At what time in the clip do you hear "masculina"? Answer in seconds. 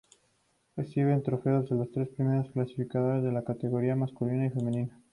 3.95-4.47